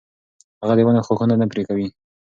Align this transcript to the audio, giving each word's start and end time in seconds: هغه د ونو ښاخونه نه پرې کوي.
هغه 0.61 0.73
د 0.77 0.79
ونو 0.85 1.05
ښاخونه 1.07 1.35
نه 1.41 1.45
پرې 1.51 1.63
کوي. 1.69 1.87